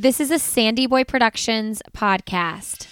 [0.00, 2.86] This is a Sandy Boy Productions podcast.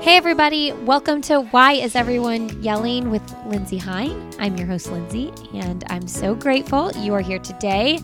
[0.00, 4.32] Hey, everybody, welcome to Why Is Everyone Yelling with Lindsey Hein.
[4.40, 8.00] I'm your host, Lindsey, and I'm so grateful you are here today.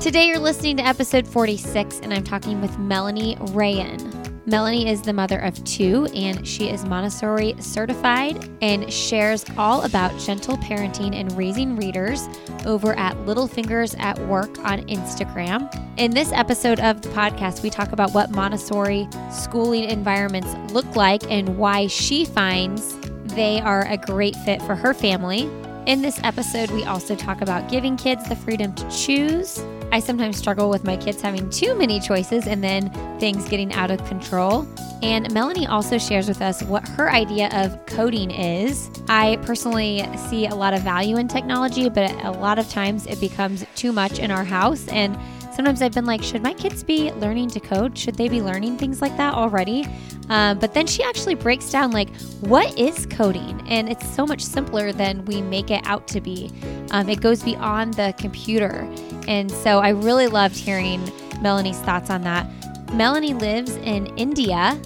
[0.00, 3.98] Today, you're listening to episode 46, and I'm talking with Melani Rayen.
[4.44, 10.18] Melani is the mother of two, and she is Montessori certified and shares all about
[10.20, 12.28] gentle parenting and raising readers
[12.66, 15.72] over at Little Fingers at Work on Instagram.
[15.96, 21.22] In this episode of the podcast, we talk about what Montessori schooling environments look like
[21.30, 22.98] and why she finds
[23.34, 25.50] they are a great fit for her family.
[25.86, 29.58] In this episode, we also talk about giving kids the freedom to choose.
[29.92, 33.90] I sometimes struggle with my kids having too many choices and then things getting out
[33.90, 34.66] of control.
[35.02, 38.90] And Melani also shares with us what her idea of coding is.
[39.10, 43.20] I personally see a lot of value in technology, but a lot of times it
[43.20, 44.88] becomes too much in our house.
[44.88, 45.18] And
[45.54, 47.96] sometimes I've been like, should my kids be learning to code?
[47.96, 49.86] Should they be learning things like that already?
[50.28, 53.62] Uh, but then she actually breaks down like, what is coding?
[53.68, 56.50] And it's so much simpler than we make it out to be.
[56.90, 58.88] Um, it goes beyond the computer.
[59.28, 61.00] And so I really loved hearing
[61.40, 62.48] Melani's thoughts on that.
[62.88, 64.80] Melani lives in India.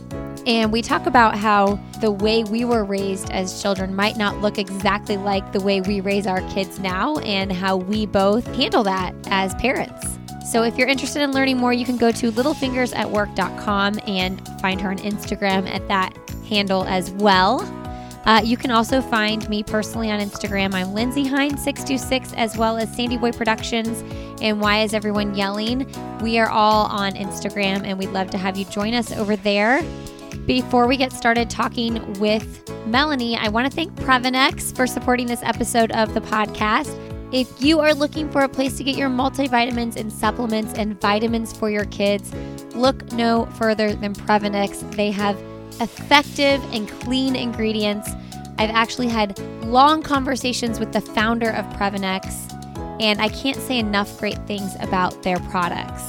[0.46, 4.56] And we talk about how the way we were raised as children might not look
[4.56, 9.14] exactly like the way we raise our kids now, and how we both handle that
[9.26, 10.17] as parents.
[10.48, 14.88] So if you're interested in learning more, you can go to littlefingersatwork.com and find her
[14.88, 16.16] on Instagram at that
[16.48, 17.60] handle as well.
[18.24, 20.72] Uh, you can also find me personally on Instagram.
[20.72, 24.02] I'm Lindsey Hein626 as well as Sandy Boy Productions
[24.40, 25.86] and Why Is Everyone Yelling?
[26.22, 29.82] We are all on Instagram and we'd love to have you join us over there.
[30.46, 35.42] Before we get started talking with Melani, I want to thank Previnex for supporting this
[35.42, 37.07] episode of the podcast.
[37.30, 41.52] If you are looking for a place to get your multivitamins and supplements and vitamins
[41.52, 42.32] for your kids,
[42.74, 44.90] look no further than Previnex.
[44.94, 45.38] They have
[45.78, 48.08] effective and clean ingredients.
[48.56, 52.50] I've actually had long conversations with the founder of Previnex,
[52.98, 56.02] and I can't say enough great things about their products.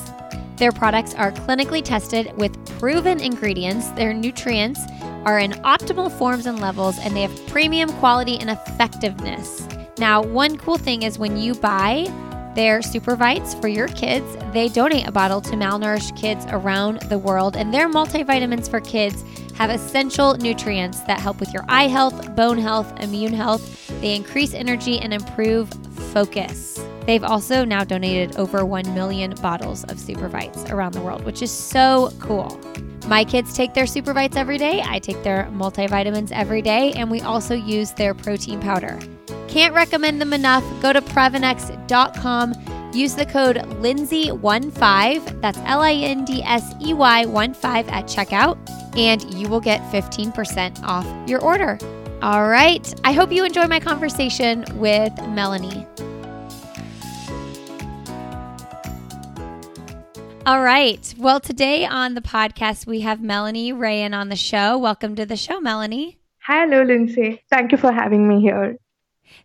[0.56, 3.90] Their products are clinically tested with proven ingredients.
[3.90, 4.79] Their nutrients
[5.25, 9.68] are in optimal forms and levels, and they have premium quality and effectiveness.
[10.00, 12.06] Now, one cool thing is when you buy
[12.56, 17.58] their Supervites for your kids, they donate a bottle to malnourished kids around the world,
[17.58, 22.58] and their multivitamins for kids have essential nutrients that help with your eye health, bone
[22.58, 23.90] health, immune health.
[24.00, 25.70] They increase energy and improve
[26.14, 26.80] focus.
[27.06, 31.52] They've also now donated over 1 million bottles of Supervites around the world, which is
[31.52, 32.58] so cool.
[33.08, 34.82] My kids take their Supervites every day.
[34.82, 38.98] I take their multivitamins every day, and we also use their protein powder.
[39.50, 40.64] Can't recommend them enough.
[40.80, 42.54] Go to Previnex.com.
[42.94, 48.06] Use the code Lindsey15, that's L I N D S E Y 1 5 at
[48.06, 48.58] checkout,
[48.98, 51.78] and you will get 15% off your order.
[52.22, 52.94] All right.
[53.04, 55.88] I hope you enjoy my conversation with Melani.
[60.46, 61.14] All right.
[61.18, 64.78] Well, today on the podcast, we have Melani Rayen on the show.
[64.78, 66.18] Welcome to the show, Melani.
[66.40, 67.44] Hello, Lindsey.
[67.50, 68.78] Thank you for having me here.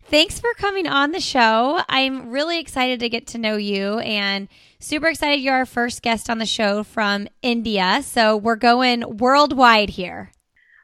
[0.07, 1.81] Thanks for coming on the show.
[1.89, 4.47] I'm really excited to get to know you and
[4.79, 8.01] super excited you're our first guest on the show from India.
[8.03, 10.31] So we're going worldwide here.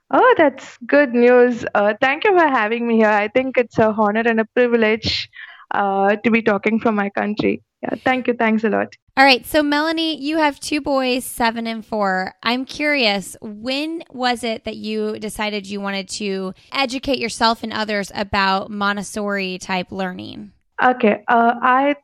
[0.09, 1.63] Oh, that's good news.
[1.75, 3.09] Uh, thank you for having me here.
[3.09, 5.29] I think it's a honor and a privilege
[5.69, 7.61] uh, to be talking from my country.
[7.83, 8.33] Yeah, thank you.
[8.33, 8.95] Thanks a lot.
[9.17, 9.45] All right.
[9.45, 12.35] So, Melani, you have two boys, seven and four.
[12.43, 18.11] I'm curious, when was it that you decided you wanted to educate yourself and others
[18.13, 20.51] about Montessori type learning?
[20.81, 21.23] Okay.
[21.27, 21.95] Uh, I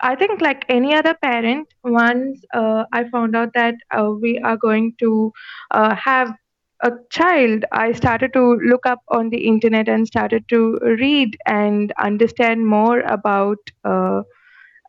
[0.00, 4.56] I think, like any other parent, once uh, I found out that uh, we are
[4.56, 5.32] going to
[5.70, 6.34] uh, have
[6.82, 11.92] a child, I started to look up on the internet and started to read and
[11.98, 14.22] understand more about uh,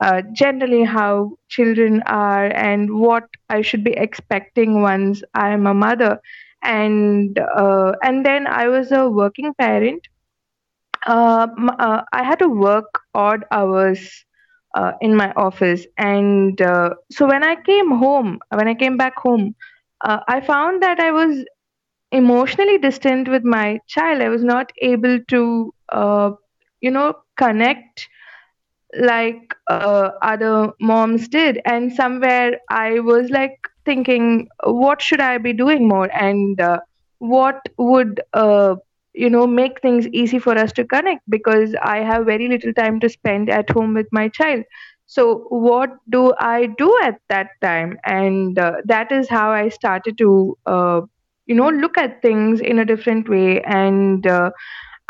[0.01, 5.73] uh, generally how children are and what I should be expecting once I am a
[5.73, 6.19] mother.
[6.63, 10.07] And uh, and then I was a working parent.
[11.05, 11.47] Uh,
[11.79, 14.25] uh I had to work odd hours
[14.75, 19.15] uh, in my office, and uh, so when I came home, when I came back
[19.17, 19.55] home,
[20.01, 21.45] I found that I was
[22.11, 24.21] emotionally distant with my child.
[24.21, 25.73] I was not able to,
[26.81, 28.07] you know, connect
[28.99, 35.53] like uh, other moms did and somewhere i was like thinking, what should I be
[35.53, 36.79] doing more, and uh,
[37.19, 38.75] what would uh,
[39.13, 42.99] you know make things easy for us to connect because I have very little time
[42.99, 44.63] to spend at home with my child.
[45.05, 47.97] So what do I do at that time?
[48.03, 51.01] And uh, that is how I started to uh,
[51.45, 54.25] you know look at things in a different way and.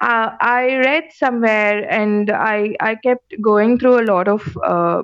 [0.01, 5.03] Uh, I read somewhere and I, I kept going through a lot of uh,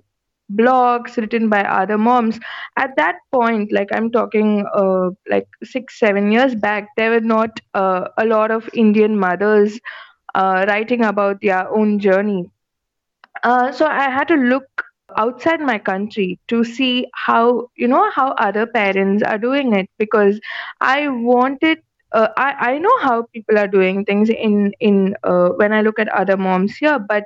[0.51, 2.39] blogs written by other moms.
[2.77, 7.59] At that point, like I'm talking uh, like six, seven years back, there were not
[7.73, 9.79] uh, a lot of Indian mothers
[10.35, 12.51] uh, writing about their own journey.
[13.43, 14.65] Uh, so I had to look
[15.17, 20.39] outside my country to see how you know how other parents are doing it because
[20.81, 21.79] I wanted
[22.13, 25.99] uh, I I know how people are doing things in in uh, when I look
[25.99, 27.25] at other moms here, but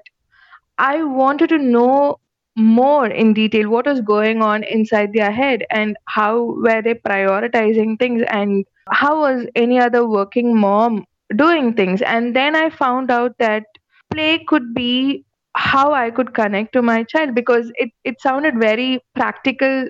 [0.77, 2.19] I wanted to know
[2.55, 7.99] more in detail what was going on inside their head and how were they prioritizing
[7.99, 11.05] things and how was any other working mom
[11.35, 12.01] doing things.
[12.01, 13.65] And then I found out that
[14.11, 15.23] play could be
[15.55, 19.89] how I could connect to my child because it, it sounded very practical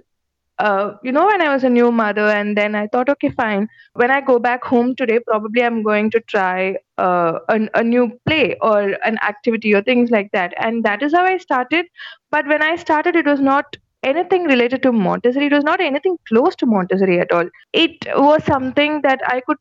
[0.60, 3.68] uh, you know, when I was a new mother, and then I thought, okay, fine.
[3.94, 8.20] When I go back home today, probably I'm going to try uh, a, a new
[8.26, 10.54] play or an activity or things like that.
[10.58, 11.86] And that is how I started.
[12.32, 15.48] But when I started, it was not anything related to Montessori.
[15.48, 17.50] It was not anything close to Montessori at all.
[17.74, 19.58] It was something that I could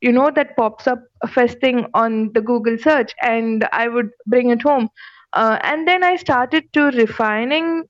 [0.00, 4.50] you know that pops up first thing on the google search and i would bring
[4.50, 4.88] it home
[5.32, 7.82] uh, and then i started to refining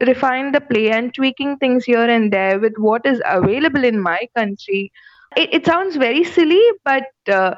[0.00, 4.28] refine the play and tweaking things here and there with what is available in my
[4.36, 4.92] country.
[5.36, 7.54] It, it sounds very silly, but uh,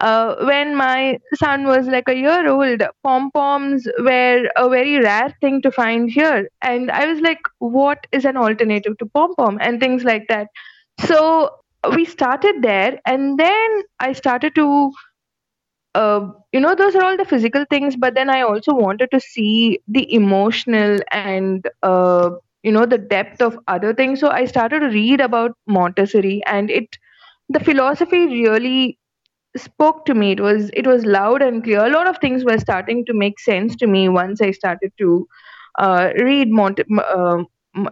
[0.00, 5.34] uh, when my son was like a year old, pom poms were a very rare
[5.40, 6.48] thing to find here.
[6.62, 9.58] And I was like, what is an alternative to pom pom?
[9.60, 10.48] And things like that.
[11.00, 11.50] So
[11.94, 14.92] we started there, and then I started to
[15.94, 19.20] uh, you know those are all the physical things but then i also wanted to
[19.20, 22.30] see the emotional and uh,
[22.62, 24.20] you know the depth of other things.
[24.20, 26.98] So i started to read about montessori and it
[27.48, 28.98] the philosophy really
[29.56, 30.32] spoke to me.
[30.32, 31.84] It was it was loud and clear.
[31.84, 35.26] A lot of things were starting to make sense to me once i started to
[35.78, 37.44] uh, read Mont- uh,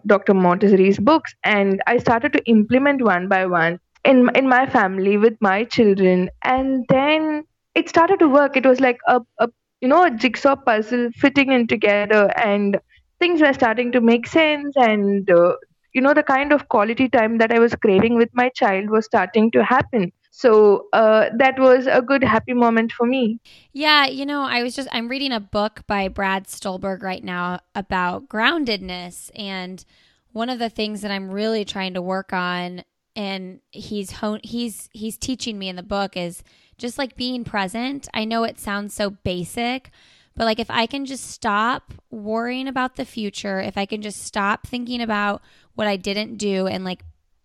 [0.06, 1.34] dr montessori's books.
[1.44, 6.31] And i started to implement one by one in in my family with my children.
[6.43, 8.56] And then it started to work.
[8.56, 9.48] It was like a, a
[9.80, 12.80] you know a jigsaw puzzle fitting in together, and
[13.19, 14.74] things were starting to make sense.
[14.76, 15.54] And uh,
[15.92, 19.04] you know the kind of quality time that I was craving with my child was
[19.04, 20.12] starting to happen.
[20.34, 23.38] So uh, that was a good happy moment for me.
[23.74, 27.60] Yeah, you know, I was just I'm reading a book by Brad Stulberg right now
[27.74, 29.84] about groundedness and
[30.32, 32.82] one of the things that I'm really trying to work on
[33.14, 36.42] and he's hon- he's he's teaching me in the book is
[36.78, 38.08] just like being present.
[38.14, 39.90] I know it sounds so basic,
[40.36, 44.22] but like if I can just stop worrying about the future, if I can just
[44.22, 45.42] stop thinking about
[45.74, 47.04] what I didn't do and like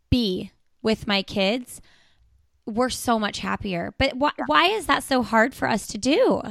[0.10, 1.82] be with my kids,
[2.66, 3.94] we're so much happier.
[3.98, 6.42] But wh- why is that so hard for us to do?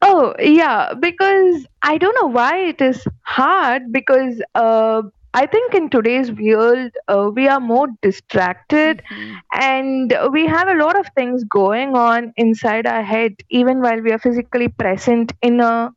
[0.00, 5.02] Oh, yeah, because I don't know why it is hard because uh
[5.34, 9.34] I think in today's world, uh, we are more distracted mm-hmm.
[9.54, 14.12] and we have a lot of things going on inside our head, even while we
[14.12, 15.90] are physically present in a,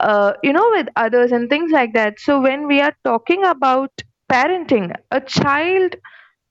[0.00, 2.18] uh, you know, with others and things like that.
[2.20, 3.90] So when we are talking about
[4.30, 5.96] parenting, a child,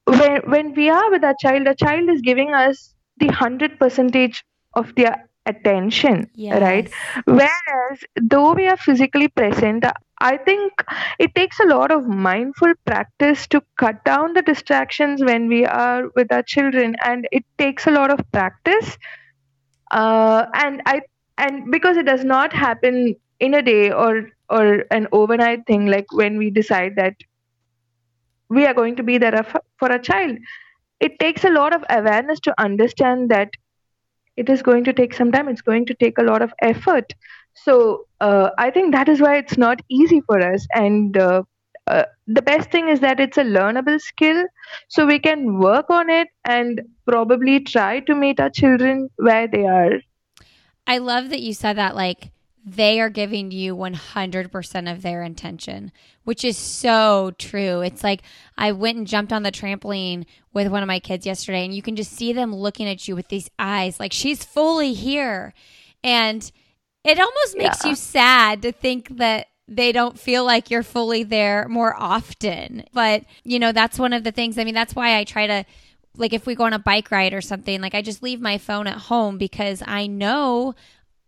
[0.06, 4.46] when, when we are with a child, a child is giving us the 100 percentage
[4.74, 6.62] of their attention, yes.
[6.62, 6.92] right?
[7.26, 9.84] Whereas though we are physically present,
[10.20, 10.74] I think
[11.20, 16.10] it takes a lot of mindful practice to cut down the distractions when we are
[16.16, 18.98] with our children, and it takes a lot of practice.
[19.92, 21.02] Uh, and I
[21.38, 26.12] and because it does not happen in a day or or an overnight thing, like
[26.12, 27.16] when we decide that
[28.50, 29.44] we are going to be there
[29.78, 30.38] for a child,
[31.00, 33.50] it takes a lot of awareness to understand that
[34.36, 35.48] it is going to take some time.
[35.50, 37.14] It's going to take a lot of effort
[37.64, 40.68] so uh, I think that is why it's not easy for us.
[40.74, 41.44] And uh,
[41.88, 44.46] uh, the best thing is that it's a learnable skill.
[44.90, 49.66] So we can work on it and probably try to meet our children where they
[49.66, 50.00] are.
[50.86, 52.32] I love that you said that, like,
[52.66, 55.92] they are giving you 100% of their intention,
[56.26, 57.80] which is so true.
[57.80, 58.24] It's like
[58.58, 61.82] I went and jumped on the trampoline with one of my kids yesterday, and you
[61.82, 65.54] can just see them looking at you with these eyes like she's fully here.
[66.04, 66.52] And
[67.04, 67.90] it almost makes yeah.
[67.90, 72.86] you sad to think that they don't feel like you're fully there more often.
[72.94, 74.58] But, you know, that's one of the things.
[74.58, 75.66] I mean, that's why I try to
[76.18, 78.58] like if we go on a bike ride or something, like I just leave my
[78.58, 80.76] phone at home because I know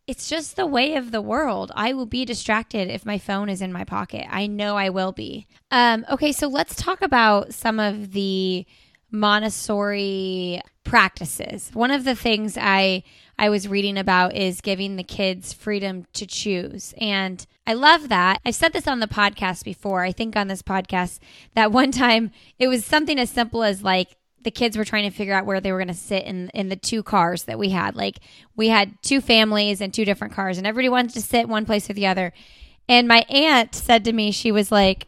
[0.08, 1.72] it's just the way of the world.
[1.76, 4.26] I will be distracted if my phone is in my pocket.
[4.30, 5.48] I know I will be.
[5.70, 8.66] Um, okay, so let's talk about some of the
[9.12, 11.70] Montessori practices.
[11.74, 13.04] One of the things I
[13.40, 16.94] I was reading about is giving the kids freedom to choose.
[17.00, 18.42] And I love that.
[18.46, 20.04] I've said this on the podcast before.
[20.04, 21.20] I think on this podcast
[21.56, 25.16] that one time it was something as simple as like the kids were trying to
[25.16, 27.70] figure out where they were going to sit in in the two cars that we
[27.70, 27.96] had.
[27.96, 28.20] Like
[28.58, 31.90] we had two families and two different cars and everybody wanted to sit one place
[31.90, 32.34] or the other.
[32.90, 35.08] And my aunt said to me she was like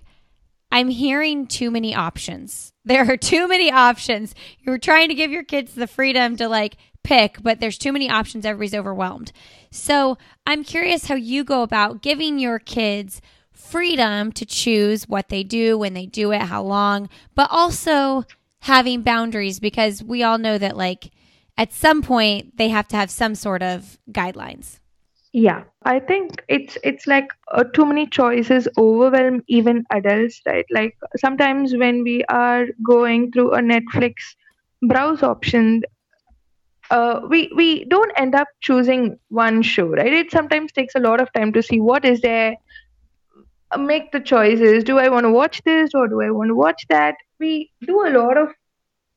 [0.72, 2.72] I'm hearing too many options.
[2.86, 4.34] There are too many options.
[4.60, 8.10] You're trying to give your kids the freedom to like pick, but there's too many
[8.10, 8.46] options.
[8.46, 9.32] Everybody's overwhelmed.
[9.72, 15.44] So I'm curious how you go about giving your kids freedom to choose what they
[15.44, 18.26] do, when they do it, how long, but also
[18.62, 21.12] having boundaries because we all know that like
[21.58, 24.80] at some point they have to have some sort of guidelines.
[25.34, 30.66] Yeah, I think it's it's like uh, too many choices overwhelm even adults, right?
[30.70, 34.16] Like sometimes when we are going through a Netflix
[34.82, 35.84] browse option,
[36.92, 40.14] uh, we we don't end up choosing one show, right?
[40.14, 42.56] It sometimes takes a lot of time to see what is there,
[43.78, 44.84] make the choices.
[44.84, 47.16] Do I want to watch this or do I want to watch that?
[47.40, 48.50] We do a lot of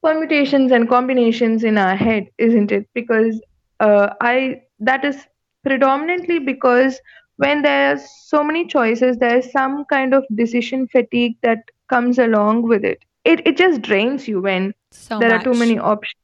[0.03, 2.89] permutations and combinations in our head, isn't it?
[2.95, 3.41] Because
[3.81, 5.27] uh, I that is
[5.65, 7.01] predominantly because
[7.37, 12.85] when there's so many choices there's some kind of decision fatigue that comes along with
[12.85, 15.41] it it, it just drains you when So there much.
[15.41, 16.21] are too many options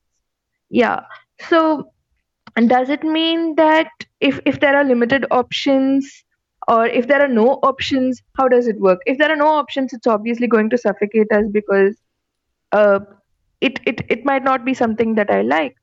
[0.68, 1.00] yeah
[1.48, 1.92] so
[2.66, 3.88] does it mean that
[4.20, 6.24] if if there are limited options
[6.68, 9.92] or if there are no options how does it work if there are no options
[9.92, 11.96] it's obviously going to suffocate us because
[12.72, 13.00] uh,
[13.60, 15.76] it, it it might not be something that i like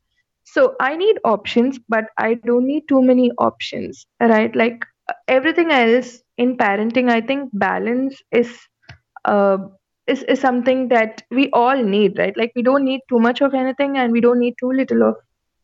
[0.46, 4.56] so I need options, but I don't need too many options, right?
[4.56, 4.86] Like
[5.28, 8.58] everything else in parenting, I think balance is
[9.26, 9.58] uh,
[10.08, 12.36] is is something that we all need, right?
[12.38, 15.16] Like we don't need too much of anything, and we don't need too little of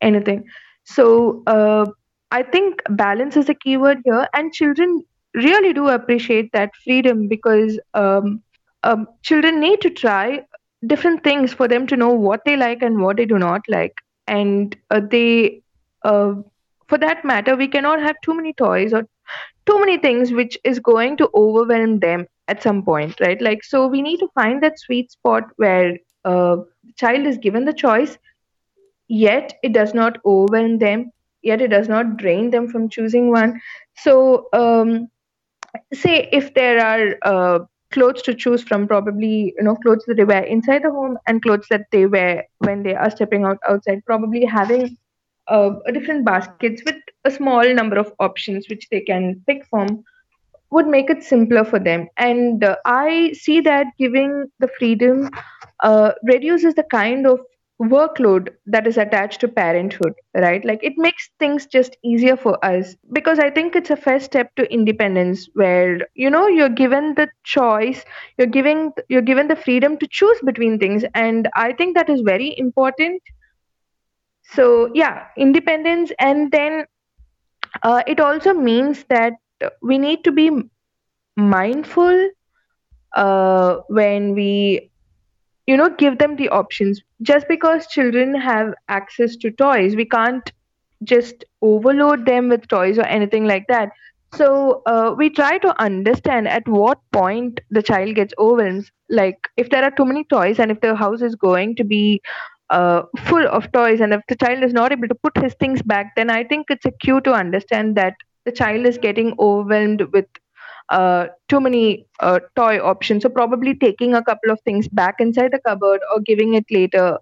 [0.04, 0.44] anything.
[0.84, 1.86] So uh,
[2.30, 7.80] I think balance is a keyword here, and children really do appreciate that freedom because
[7.94, 8.42] um,
[8.84, 10.42] um, children need to try
[10.86, 13.94] different things for them to know what they like and what they do not like
[14.28, 15.62] and uh, they
[16.04, 16.34] uh,
[16.88, 19.04] for that matter we cannot have too many toys or
[19.66, 23.86] too many things which is going to overwhelm them at some point right like so
[23.86, 25.92] we need to find that sweet spot where
[26.24, 28.18] uh, the child is given the choice
[29.08, 31.10] yet it does not overwhelm them
[31.42, 33.60] yet it does not drain them from choosing one.
[33.96, 35.08] So um,
[35.92, 37.58] say if there are uh,
[37.92, 41.42] clothes to choose from probably you know clothes that they wear inside the home and
[41.42, 44.96] clothes that they wear when they are stepping out outside probably having
[45.48, 50.02] uh, a different baskets with a small number of options which they can pick from
[50.70, 52.08] would make it simpler for them.
[52.16, 55.30] And uh, i see that giving the freedom
[55.82, 57.40] uh, reduces the kind of
[57.82, 60.64] workload that is attached to parenthood right?
[60.64, 64.54] Like it makes things just easier for us because i think it's a first step
[64.56, 68.04] to independence where you know you're given the choice
[68.38, 71.04] you're giving you're given the freedom to choose between things.
[71.14, 73.22] And i think that is very important.
[74.42, 76.12] So yeah independence.
[76.18, 76.84] And then
[77.82, 79.34] uh, it also means that
[79.82, 80.50] we need to be
[81.36, 82.30] mindful
[83.14, 84.90] uh, when we
[85.66, 87.00] you know give them the options.
[87.22, 90.52] Just because children have access to toys we can't
[91.02, 93.90] just overload them with toys or anything like that.
[94.34, 99.70] So uh, we try to understand at what point the child gets overwhelmed like if
[99.70, 102.20] there are too many toys and if the house is going to be
[102.70, 105.82] uh, full of toys and if the child is not able to put his things
[105.82, 110.02] back then i think it's a cue to understand that the child is getting overwhelmed
[110.12, 110.26] with
[110.88, 113.22] uh, too many uh, toy options.
[113.22, 117.18] So probably taking a couple of things back inside the cupboard or giving it later.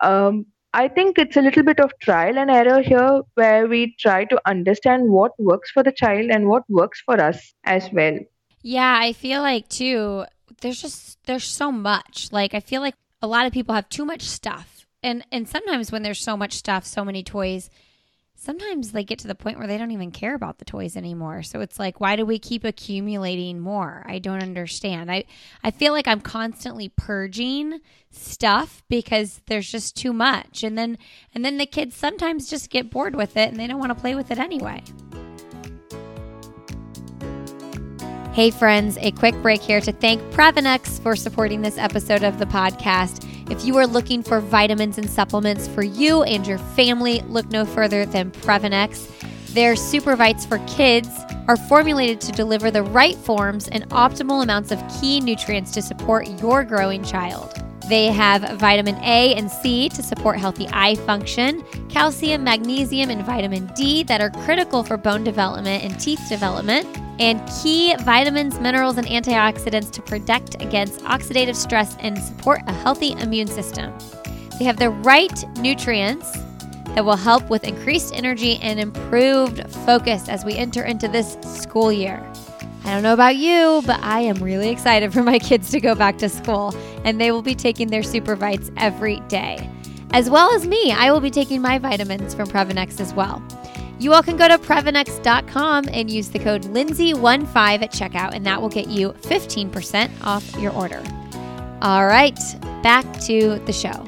[0.00, 4.26] Um, I think it's a little bit of trial and error here where we try
[4.26, 8.18] to understand what works for the child and what works for us as well.
[8.60, 10.26] Yeah, I feel like too,
[10.60, 12.28] there's just there's so much.
[12.30, 14.86] Like I feel like a lot of people have too much stuff.
[15.02, 17.70] And and sometimes when there's so much stuff, so many toys,
[18.36, 21.42] sometimes they get to the point where they don't even care about the toys anymore.
[21.42, 24.04] So it's like, why do we keep accumulating more?
[24.06, 25.10] I don't understand.
[25.10, 25.24] I
[25.64, 30.62] I feel like I'm constantly purging stuff because there's just too much.
[30.62, 30.98] And then
[31.34, 34.00] and then the kids sometimes just get bored with it and they don't want to
[34.00, 34.82] play with it anyway.
[38.32, 42.44] Hey, friends, a quick break here to thank Previnex for supporting this episode of the
[42.44, 43.25] podcast.
[43.48, 47.64] If you are looking for vitamins and supplements for you and your family, look no
[47.64, 49.08] further than Previnex.
[49.54, 51.08] Their Supervites for kids
[51.46, 56.28] are formulated to deliver the right forms and optimal amounts of key nutrients to support
[56.40, 57.54] your growing child.
[57.88, 63.70] They have vitamin A and C to support healthy eye function, calcium, magnesium, and vitamin
[63.76, 66.84] D that are critical for bone development and teeth development,
[67.18, 73.12] and key vitamins, minerals, and antioxidants to protect against oxidative stress and support a healthy
[73.12, 73.92] immune system.
[74.58, 76.30] They have the right nutrients
[76.94, 81.92] that will help with increased energy and improved focus as we enter into this school
[81.92, 82.26] year.
[82.84, 85.94] I don't know about you, but I am really excited for my kids to go
[85.94, 89.68] back to school, and they will be taking their Super Supervites every day.
[90.12, 93.42] As well as me, I will be taking my vitamins from Previnex as well.
[93.98, 98.60] You all can go to Previnex.com and use the code Lindsey15 at checkout, and that
[98.60, 101.02] will get you 15% off your order.
[101.80, 102.38] All right,
[102.82, 104.04] back to the show.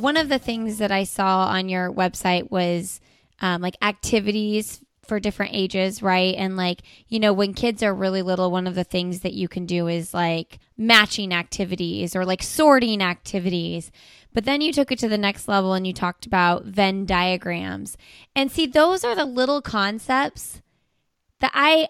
[0.00, 3.00] One of the things that I saw on your website was
[3.40, 6.34] um, like activities for different ages, right?
[6.36, 9.48] And like, you know, when kids are really little, one of the things that you
[9.48, 13.90] can do is like matching activities or like sorting activities.
[14.36, 17.96] But then you took it to the next level and you talked about Venn diagrams.
[18.34, 20.60] And see, those are the little concepts
[21.40, 21.88] that I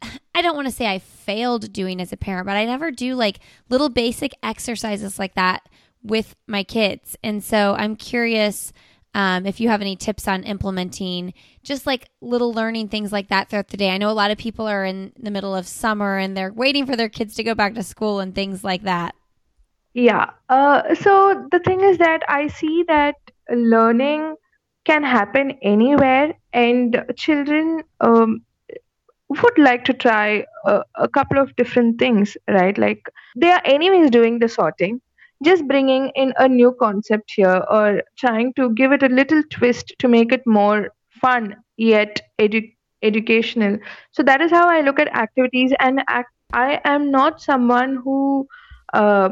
[0.32, 3.16] I don't want to say I failed doing as a parent, but I never do
[3.16, 5.68] like little basic exercises like that
[6.00, 7.16] with my kids.
[7.24, 8.72] And so I'm curious
[9.12, 13.50] um, if you have any tips on implementing just like little learning things like that
[13.50, 13.90] throughout the day.
[13.90, 16.86] I know a lot of people are in the middle of summer and they're waiting
[16.86, 19.16] for their kids to go back to school and things like that.
[19.94, 20.30] Yeah.
[20.48, 23.16] Uh, so the thing is that I see that
[23.50, 24.36] learning
[24.84, 28.42] can happen anywhere, and children um,
[29.28, 32.76] would like to try a, a couple of different things, right?
[32.78, 33.02] Like
[33.36, 35.00] they are anyways doing the sorting
[35.44, 39.92] just bringing in a new concept here or trying to give it a little twist
[39.98, 43.78] to make it more fun yet edu- educational
[44.10, 48.46] so that is how i look at activities and act- i am not someone who
[48.94, 49.28] uh,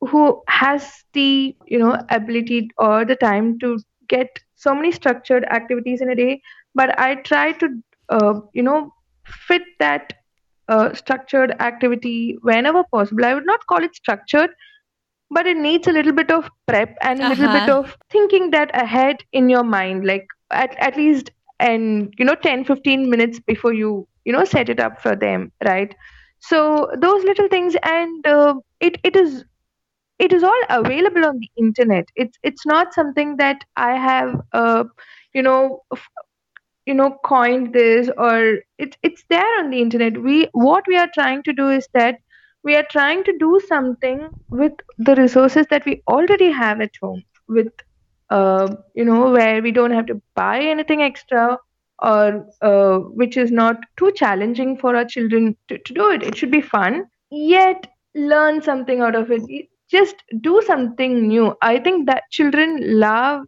[0.00, 6.00] who has the you know ability or the time to get so many structured activities
[6.00, 6.40] in a day
[6.74, 7.68] but i try to
[8.10, 8.92] uh, you know
[9.26, 10.12] fit that
[10.68, 14.50] uh, structured activity whenever possible i would not call it structured
[15.30, 17.30] but it needs a little bit of prep and a uh-huh.
[17.30, 17.80] little bit uh-huh.
[17.80, 21.30] of thinking that ahead in your mind like at, at least
[21.60, 25.50] and you know 10 15 minutes before you you know set it up for them
[25.64, 25.94] right
[26.40, 29.44] so those little things and uh, it it is
[30.18, 32.06] it is all available on the internet.
[32.16, 34.84] It's it's not something that i have uh,
[35.34, 36.08] you know f-
[36.86, 40.20] you know coined this or it's it's there on the internet.
[40.22, 42.16] We what we are trying to do is that
[42.64, 47.22] we are trying to do something with the resources that we already have at home
[47.48, 47.68] with
[48.30, 51.58] uh, you know where we don't have to buy anything extra
[52.02, 56.22] or uh, which is not too challenging for our children to, to do it.
[56.22, 61.78] It should be fun yet learn something out of it just do something new i
[61.78, 63.42] think that children love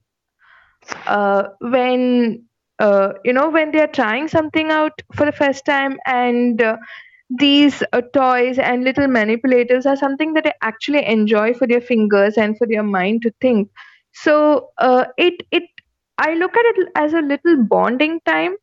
[1.06, 2.44] uh, when
[2.78, 6.76] uh, you know when they are trying something out for the first time and uh,
[7.38, 12.36] these uh, toys and little manipulators are something that they actually enjoy for their fingers
[12.36, 13.70] and for their mind to think.
[14.12, 15.64] So uh, it it
[16.18, 18.56] I look at it as a little bonding time.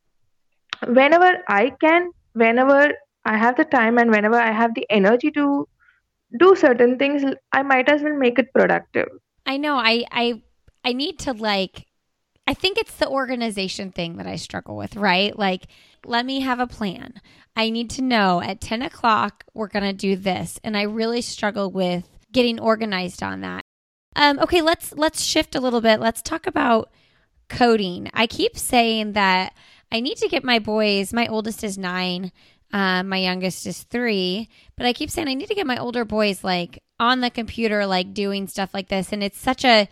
[0.88, 2.92] Whenever I can, whenever
[3.26, 5.68] I have the time, and whenever I have the energy to
[6.40, 9.08] do certain things, I might as well make it productive.
[9.46, 9.76] I know.
[9.76, 10.42] I I
[10.84, 11.86] I need to like
[12.48, 15.38] I think it's the organization thing that I struggle with, right?
[15.38, 15.68] Like,
[16.06, 17.20] let me have a plan.
[17.58, 20.58] I need to know at 10 o'clock, we're to do this.
[20.64, 23.66] And I really struggle with getting organized on that.
[24.16, 26.00] Um, okay, let's let's shift a little bit.
[26.00, 26.90] Let's talk about
[27.50, 28.10] coding.
[28.14, 29.54] I keep saying that
[29.92, 31.14] I need to get my boys.
[31.14, 32.32] My oldest is nine.
[32.74, 34.50] Um, my youngest is three.
[34.76, 37.86] But I keep saying I need to get my older boys like on the computer,
[37.86, 39.12] like doing stuff like this.
[39.12, 39.88] And it's such a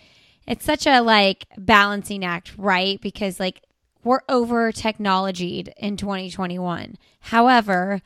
[0.48, 3.00] it's such a like balancing act, right?
[3.02, 3.62] Because like
[4.04, 6.98] we're over technologied in 2021.
[7.22, 8.02] However,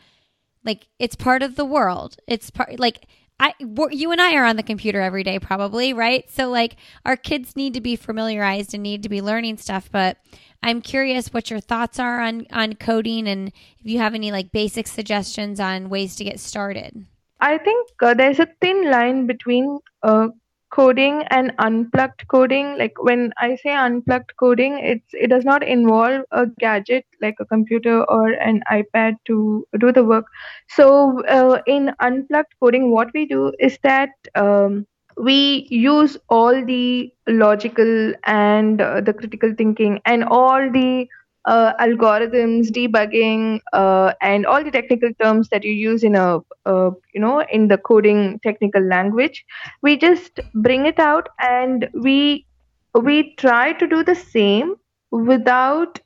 [0.63, 2.17] like it's part of the world.
[2.27, 3.08] It's part like
[3.39, 6.29] I you and I are on the computer every day probably, right?
[6.29, 10.17] So like our kids need to be familiarized and need to be learning stuff, but
[10.61, 14.51] I'm curious what your thoughts are on on coding and if you have any like
[14.51, 17.05] basic suggestions on ways to get started.
[17.39, 20.27] I think uh, there's a thin line between uh,
[20.71, 26.21] coding and unplugged coding like when i say unplugged coding it's it does not involve
[26.31, 30.25] a gadget like a computer or an ipad to do the work
[30.67, 34.85] so uh, in unplugged coding what we do is that um,
[35.19, 41.08] we use all the logical and uh, the critical thinking and all the
[41.45, 46.91] uh, algorithms, debugging, uh, and all the technical terms that you use in a uh,
[47.13, 49.45] you know in the coding technical language.
[49.82, 52.45] We just bring it out and we
[52.93, 54.75] we try to do the same
[55.12, 55.99] without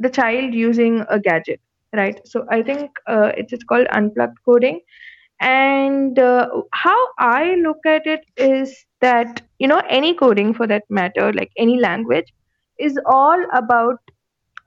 [0.00, 1.60] the child using a gadget,
[1.94, 2.20] right?
[2.26, 4.80] So I think uh, it's it's called unplugged coding.
[5.40, 10.84] And uh, how I look at it is that you know any coding for that
[10.90, 12.32] matter, like any language,
[12.78, 13.98] is all about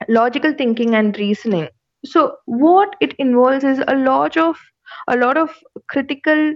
[0.08, 1.68] logical thinking and reasoning.
[2.04, 4.56] So what it involves is a lot of
[5.08, 5.50] a lot of
[5.88, 6.54] critical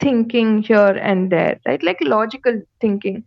[0.00, 1.82] thinking here and there right?
[1.82, 3.24] Like logical thinking.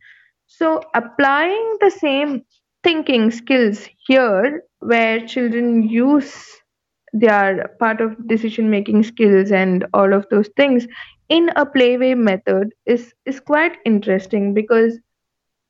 [0.47, 2.43] So applying the same
[2.83, 6.58] thinking skills here where children use
[7.13, 10.87] their part of decision making skills and all of those things
[11.29, 14.99] in a playway method is is quite interesting because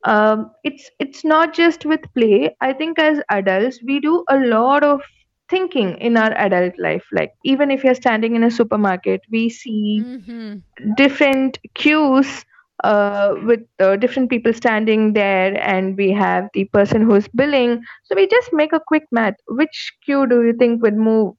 [0.05, 4.83] um, it's it's not just with play i think as adults we do a lot
[4.83, 5.01] of
[5.49, 10.05] thinking in our adult life like even if you're standing in a supermarket we see
[10.05, 10.59] Mm-hmm.
[10.95, 12.45] different queues
[12.83, 17.83] uh, with uh, different people standing there and we have the person who's billing.
[18.03, 19.35] So we just make a quick math.
[19.47, 21.35] Which queue do you think would move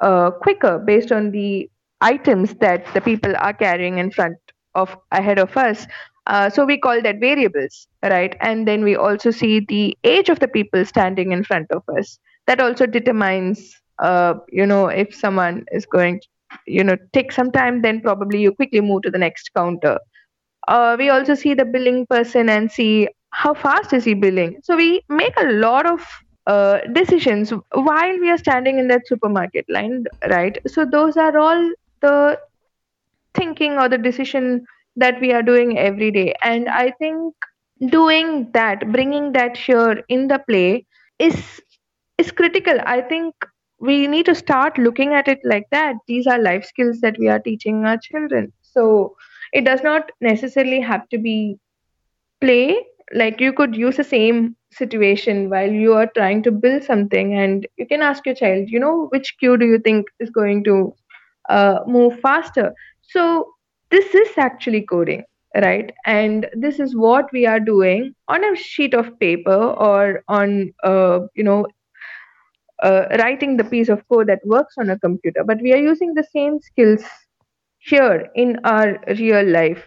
[0.00, 4.36] uh, quicker based on the items that the people are carrying in front
[4.74, 5.86] of ahead of us?
[6.26, 8.36] Uh, so we call that variables right?
[8.40, 12.18] And then we also see the age of the people standing in front of us.
[12.46, 16.28] That also determines uh, you know if someone is going to
[16.66, 19.98] you know take some time then probably you quickly move to the next counter
[20.68, 24.58] uh, we also see the billing person and see how fast is he billing.
[24.62, 26.06] So we make a lot of
[26.46, 30.58] uh, decisions while we are standing in that supermarket line right?
[30.66, 31.70] So those are all
[32.00, 32.38] the
[33.34, 34.64] thinking or the decision
[34.96, 36.34] that we are doing every day.
[36.42, 37.34] And i think
[37.90, 40.86] doing that bringing that here in the play
[41.18, 41.60] is
[42.18, 42.78] is critical.
[42.86, 43.34] I think
[43.80, 45.96] we need to start looking at it like that.
[46.06, 48.52] These are life skills that we are teaching our children.
[48.62, 49.16] So
[49.52, 51.58] it does not necessarily have to be
[52.40, 52.84] play.
[53.14, 57.66] Like you could use the same situation while you are trying to build something and
[57.76, 60.94] you can ask your child you know which queue do you think is going to
[61.48, 62.72] uh, move faster?
[63.02, 63.48] So
[63.90, 65.92] this is actually coding right?
[66.06, 71.20] And this is what we are doing on a sheet of paper or on uh,
[71.34, 71.66] you know
[72.82, 75.44] uh, writing the piece of code that works on a computer.
[75.44, 77.04] But we are using the same skills
[77.84, 79.84] here in our real life.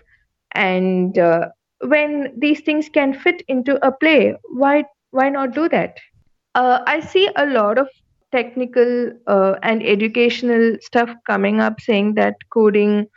[0.54, 1.50] And uh,
[1.82, 5.98] when these things can fit into a play why why not do that?
[6.56, 7.88] Uh, i see a lot of
[8.32, 13.08] technical uh, and educational stuff coming up saying that coding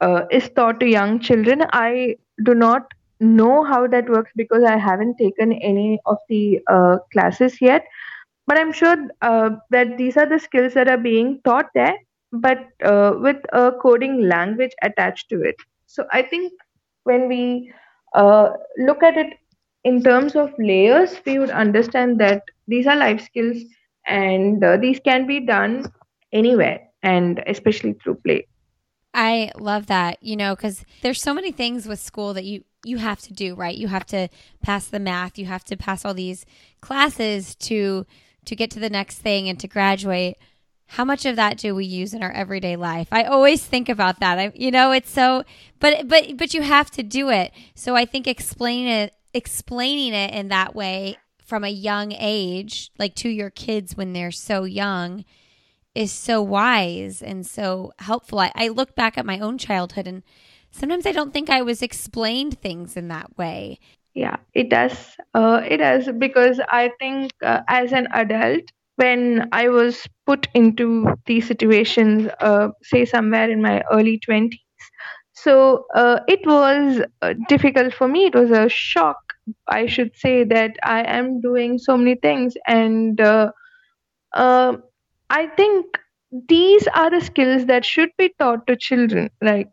[0.00, 1.64] uh, is taught to young children.
[1.72, 2.82] I do not
[3.20, 7.84] know how that works because i haven't taken any of the uh, classes yet.
[8.46, 11.94] But i'm sure uh, that these are the skills that are being taught there
[12.32, 16.52] but uh, with a coding language attached to it so i think
[17.04, 17.72] when we
[18.14, 19.34] uh, look at it
[19.84, 23.58] in terms of layers we would understand that these are life skills
[24.06, 25.84] and uh, these can be done
[26.32, 28.46] anywhere and especially through play
[29.14, 32.98] I love that, you know, because there's so many things with school that you you
[32.98, 33.76] have to do, right?
[33.76, 34.28] You have to
[34.62, 36.46] pass the math, you have to pass all these
[36.80, 38.06] classes to
[38.44, 40.36] to get to the next thing and to graduate.
[40.86, 43.08] How much of that do we use in our everyday life?
[43.10, 44.38] I always think about that.
[44.38, 45.44] I, you know, it's so,
[45.80, 47.52] but but but you have to do it.
[47.74, 53.14] So I think explain it, explaining it in that way from a young age, like
[53.16, 55.24] to your kids when they're so young,
[55.94, 58.38] is so wise and so helpful.
[58.38, 60.22] I, I look back at my own childhood and
[60.70, 63.78] sometimes I don't think I was explained things in that way.
[64.14, 68.64] yeah it does uh, it does because i think uh, as an adult
[68.96, 74.60] when i was put into these situations uh, say somewhere in my early 20s
[75.34, 78.26] so uh, it was uh, difficult for me.
[78.26, 79.18] It was a shock
[79.68, 82.54] i should say that i am doing so many things.
[82.66, 83.50] And uh,
[84.34, 84.76] uh,
[85.30, 85.98] i think
[86.48, 89.28] these are the skills that should be taught to children.
[89.42, 89.68] Like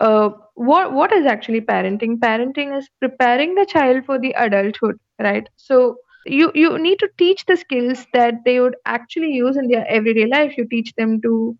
[0.00, 2.18] uh, what what is actually parenting?
[2.18, 5.48] Parenting is preparing the child for the adulthood right?
[5.56, 5.96] So
[6.26, 10.26] you you need to teach the skills that they would actually use in their everyday
[10.26, 10.56] life.
[10.56, 11.56] You teach them to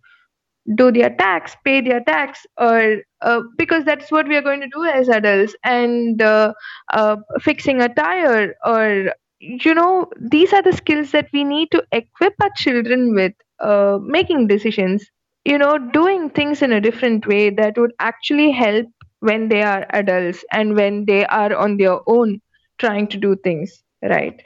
[0.76, 4.68] do their tax, pay their tax, or uh, because that's what we are going to
[4.74, 6.52] do as adults, and uh,
[6.92, 11.84] uh, fixing a tire, or you know, these are the skills that we need to
[11.92, 15.04] equip our children with, uh, making decisions,
[15.44, 18.86] you know, doing things in a different way that would actually help
[19.20, 22.40] when they are adults and when they are on their own
[22.78, 24.42] trying to do things right.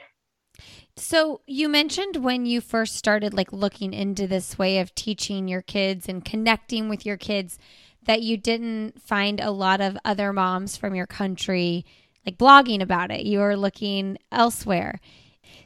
[1.01, 5.63] So you mentioned when you first started like looking into this way of teaching your
[5.63, 7.57] kids and connecting with your kids
[8.05, 11.87] that you didn't find a lot of other moms from your country
[12.23, 13.25] like blogging about it.
[13.25, 14.99] You were looking elsewhere.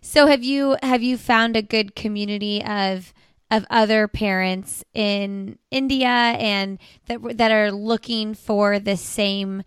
[0.01, 3.13] So have you have you found a good community of
[3.51, 9.63] of other parents in India and that that are looking for the same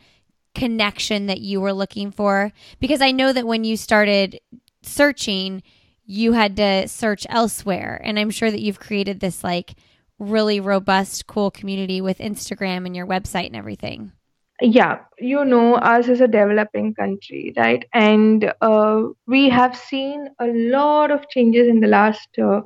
[0.54, 2.52] connection that you were looking for?
[2.80, 4.40] Because I know that when you started
[4.82, 5.62] searching,
[6.04, 8.00] you had to search elsewhere.
[8.02, 9.74] And I'm sure that you've created this like
[10.18, 14.12] really robust, cool community with Instagram and your website and everything.
[14.60, 17.84] Yeah, you know, us is a developing country, right?
[17.92, 22.62] And uh, we have seen a lot of changes in the last uh,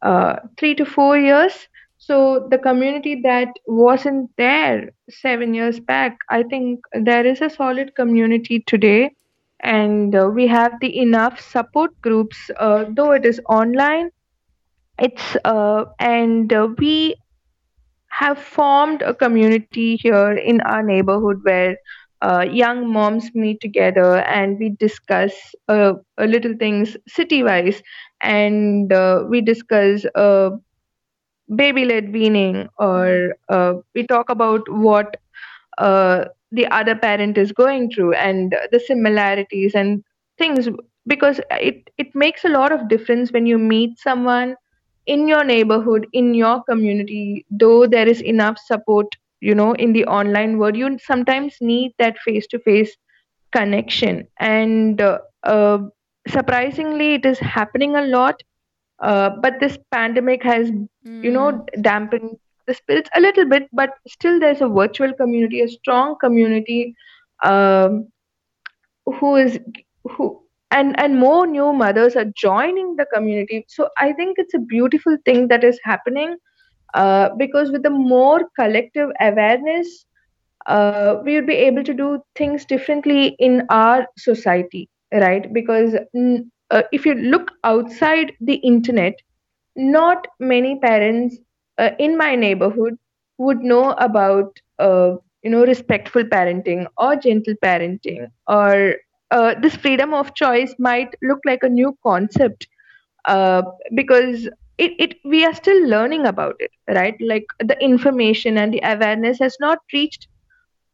[0.00, 1.66] uh, three to four years.
[1.96, 7.96] So the community that wasn't there seven years back, I think there is a solid
[7.96, 9.10] community today
[9.62, 14.10] and uh, we have the enough support groups uh, though it is online
[14.98, 17.14] it's uh, and uh, we
[18.10, 21.76] have formed a community here in our neighborhood where
[22.22, 25.32] uh, young moms meet together and we discuss
[25.68, 27.82] uh, little things city wise
[28.22, 28.92] and
[29.28, 30.04] we discuss
[31.54, 33.32] baby led weaning or
[33.94, 35.16] we talk about what
[36.50, 40.02] the other parent is going through and the similarities and
[40.38, 40.68] things
[41.06, 44.54] because it it makes a lot of difference when you meet someone
[45.06, 49.06] in your neighborhood in your community though there is enough support
[49.40, 52.96] you know in the online world you sometimes need that face to face
[53.52, 55.78] connection and uh, uh,
[56.28, 58.42] surprisingly it is happening a lot
[59.00, 61.24] uh, but this pandemic has mm.
[61.24, 61.82] you know hmm.
[61.82, 62.36] dampened
[62.68, 66.94] the spirits a little bit, but still there's a virtual community, a strong community
[67.44, 68.08] um,
[69.06, 69.58] who is
[70.10, 73.64] who and and more new mothers are joining the community.
[73.68, 76.36] So I think it's a beautiful thing that is happening
[76.94, 80.06] uh, because with the more collective awareness,
[80.66, 85.52] uh, we would be able to do things differently in our society, right?
[85.52, 85.94] Because
[86.70, 89.14] uh, if you look outside the internet,
[89.76, 91.38] not many parents
[91.78, 92.94] uh, in my neighborhood
[93.38, 95.12] would know about uh,
[95.42, 98.94] you know respectful parenting or gentle parenting or
[99.30, 102.68] uh, this freedom of choice might look like a new concept
[103.24, 103.62] uh,
[103.94, 104.46] because
[104.78, 107.14] it, it we are still learning about it right?
[107.20, 110.28] Like the information and the awareness has not reached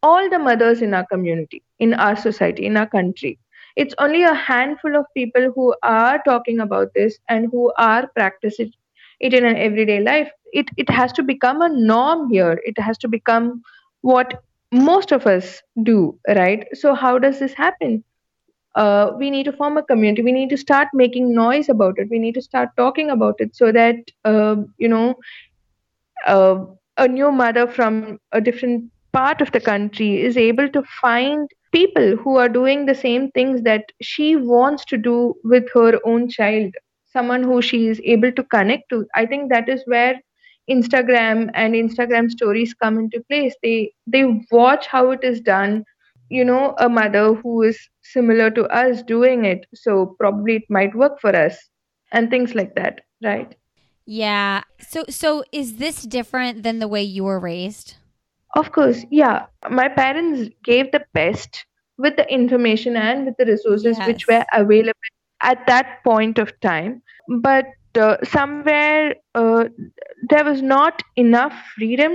[0.03, 3.39] all the mothers in our community in our society in our country.
[3.77, 8.73] It's only a handful of people who are talking about this and who are practicing
[9.25, 12.61] it in an everyday life it it has to become a norm here.
[12.65, 13.63] It has to become
[14.03, 14.35] what
[14.73, 16.67] most of us do right?
[16.75, 18.05] So how does this happen?
[18.77, 20.23] Uh, we need to form a community.
[20.23, 22.09] We need to start making noise about it.
[22.11, 25.17] We need to start talking about it so that uh, you know
[26.27, 26.65] uh,
[26.99, 32.17] a new mother from a different part of the country is able to find people
[32.17, 36.73] who are doing the same things that she wants to do with her own child
[37.15, 39.07] someone who she is able to connect to.
[39.15, 40.21] I think that is where
[40.71, 43.55] instagram and instagram stories come into place.
[43.63, 45.85] They they watch how it is done.
[46.29, 49.67] You know a mother who is similar to us doing it.
[49.75, 51.59] So probably it might work for us
[52.13, 53.57] and things like that right?
[54.07, 54.63] Yeah.
[54.87, 57.97] So so is this different than the way you were raised?
[58.55, 59.47] Of course yeah.
[59.71, 61.65] My parents gave the best
[61.97, 64.07] with the information and with the resources yes.
[64.07, 65.14] which were available
[65.53, 69.65] at that point of time but uh, somewhere uh,
[70.29, 72.13] there was not enough freedom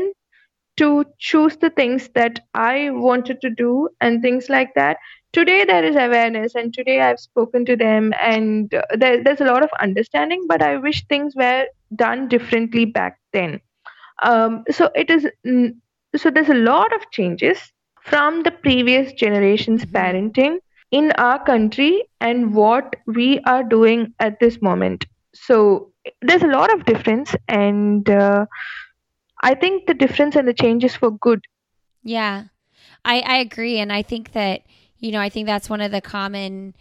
[0.79, 4.97] to choose the things that I wanted to do and things like that.
[5.33, 9.45] Today there is awareness, and today I've spoken to them, and uh, there, there's a
[9.45, 10.45] lot of understanding.
[10.47, 11.65] But I wish things were
[11.95, 13.59] done differently back then.
[14.23, 15.27] Um, so it is.
[16.15, 17.59] So there's a lot of changes
[18.01, 19.97] from the previous generation's mm-hmm.
[19.97, 20.57] parenting
[20.91, 26.73] in our country and what we are doing at this moment so there's a lot
[26.73, 28.45] of difference and uh,
[29.41, 31.45] i think the difference and the change is for good
[32.03, 32.45] yeah
[33.05, 34.61] i i agree and i think that
[34.97, 36.73] you know i think that's one of the common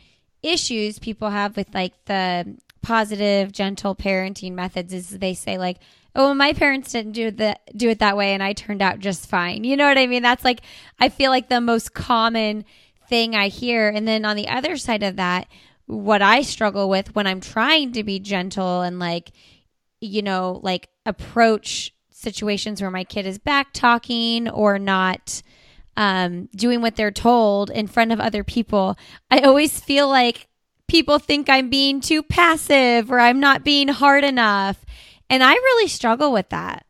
[0.42, 5.78] issues people have with like the positive gentle parenting methods is they say like
[6.18, 8.98] oh, well, my parents didn't do the do it that way, and I turned out
[8.98, 9.64] just fine.
[9.64, 10.22] You know what I mean?
[10.22, 10.60] That's like
[10.98, 12.64] I feel like the most common
[13.08, 13.88] thing I hear.
[13.88, 15.48] And then on the other side of that,
[15.86, 19.32] what I struggle with when I'm trying to be gentle and like,
[20.00, 25.42] you know, like approach situations where my kid is back talking or not
[25.96, 28.96] um, doing what they're told in front of other people,
[29.30, 30.46] I always feel like
[30.88, 34.84] people think I'm being too passive or I'm not being hard enough.
[35.30, 36.86] And I really struggle with that.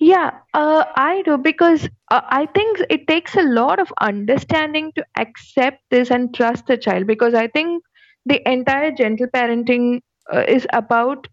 [0.00, 5.04] Yeah, uh, I do because uh, I think it takes a lot of understanding to
[5.16, 7.82] accept this and trust the child because I think
[8.24, 10.00] the entire gentle parenting
[10.32, 11.26] uh, is about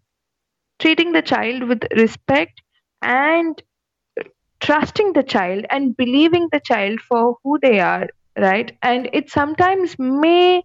[0.80, 2.62] treating the child with respect
[3.02, 3.62] and
[4.60, 8.76] trusting the child and believing the child for who they are right?
[8.82, 10.62] And it sometimes may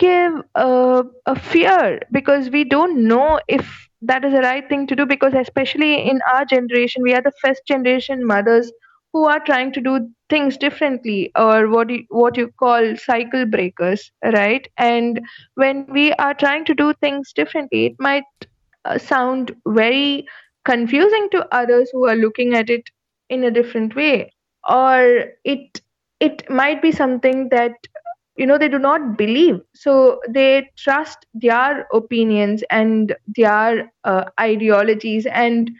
[0.00, 4.96] give a, a fear because we don't know if that is the right thing to
[4.96, 8.72] do because especially in our generation we are the first generation mothers
[9.12, 14.12] who are trying to do things differently or what you, what you call cycle breakers
[14.34, 14.68] right?
[14.78, 15.20] And
[15.54, 18.24] when we are trying to do things differently it might
[18.84, 20.26] uh, sound very
[20.64, 22.84] confusing to others who are looking at it
[23.28, 24.32] in a different way.
[24.68, 25.80] Or it
[26.20, 27.72] it might be something that
[28.36, 29.60] you know they do not believe.
[29.74, 35.70] So they trust their opinions and their uh, ideologies and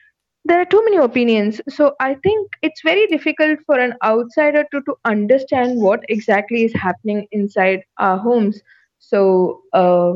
[0.45, 1.61] there are too many opinions.
[1.69, 6.75] So i think it's very difficult for an outsider to to understand what exactly is
[6.75, 8.61] happening inside our homes.
[8.99, 10.15] So uh,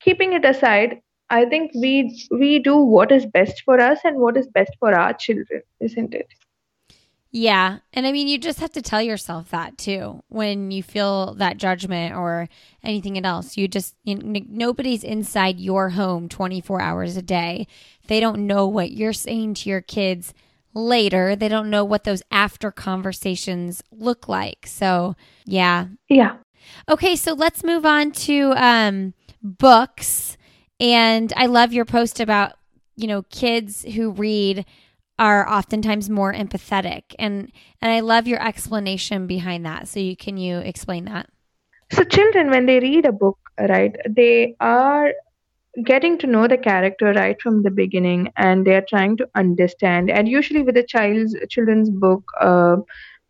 [0.00, 1.92] keeping it aside i think we
[2.42, 6.14] we do what is best for us and what is best for our children isn't
[6.14, 6.43] it
[7.34, 7.78] yeah.
[7.92, 11.56] And I mean, you just have to tell yourself that too when you feel that
[11.56, 12.48] judgment or
[12.80, 13.56] anything else.
[13.56, 17.66] You just, you know, nobody's inside your home 24 hours a day.
[18.06, 20.32] They don't know what you're saying to your kids
[20.74, 21.34] later.
[21.34, 24.68] They don't know what those after conversations look like.
[24.68, 25.88] So, yeah.
[26.08, 26.36] Yeah.
[26.88, 27.16] Okay.
[27.16, 30.36] So let's move on to um, books.
[30.78, 32.52] And I love your post about,
[32.94, 34.64] you know, kids who read
[35.18, 39.88] are oftentimes more empathetic and and I love your explanation behind that.
[39.88, 41.28] So you can you explain that?
[41.92, 45.12] So children when they read a book, right, they are
[45.84, 50.08] getting to know the character right from the beginning and they are trying to understand
[50.10, 52.76] and usually with a child's children's book uh,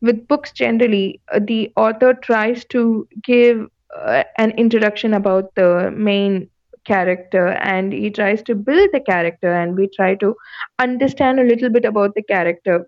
[0.03, 3.67] with books generally uh, the author tries to give
[3.99, 6.49] uh, an introduction about the main
[6.85, 10.35] character and he tries to build the character and we try to
[10.79, 12.87] understand a little bit about the character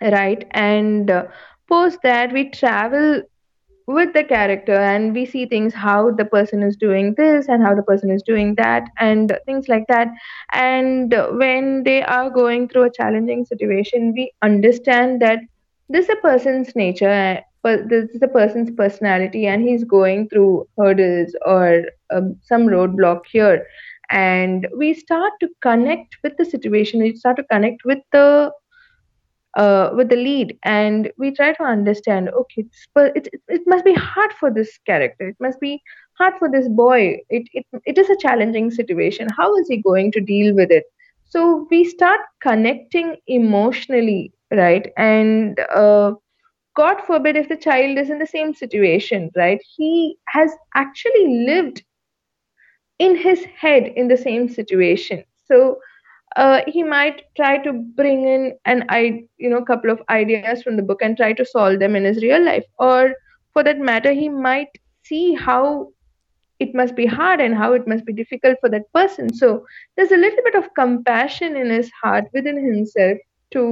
[0.00, 0.44] right?
[0.52, 1.24] And uh,
[1.68, 3.22] post that we travel
[3.86, 7.74] with the character and we see things how the person is doing this and how
[7.74, 10.08] the person is doing that and things like that.
[10.52, 15.40] And when they are going through a challenging situation we understand that
[15.88, 21.34] this is a person's nature this is the person's personality and he's going through hurdles
[21.44, 23.64] or um, some roadblock here.
[24.10, 27.00] And we start to connect with the situation.
[27.00, 28.52] We start to connect with the
[29.56, 32.64] uh, with the lead and we try to understand okay
[32.96, 35.28] it, it must be hard for this character.
[35.28, 35.82] It must be
[36.18, 37.18] hard for this boy.
[37.28, 39.28] It, it it is a challenging situation.
[39.36, 40.84] How is he going to deal with it?
[41.24, 44.88] So we start connecting emotionally right?
[44.96, 46.12] And uh,
[46.80, 49.60] God forbid if the child is in the same situation, right?
[49.76, 51.82] He has actually lived
[52.98, 55.22] in his head in the same situation.
[55.44, 55.78] So
[56.36, 60.76] uh, he might try to bring in an I you know couple of ideas from
[60.78, 62.64] the book and try to solve them in his real life.
[62.78, 63.14] Or
[63.52, 65.88] for that matter, he might see how
[66.60, 69.34] it must be hard and how it must be difficult for that person.
[69.34, 69.66] So
[69.96, 73.18] there's a little bit of compassion in his heart within himself
[73.56, 73.64] to